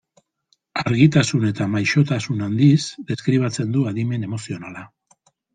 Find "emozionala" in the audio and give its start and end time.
4.31-4.89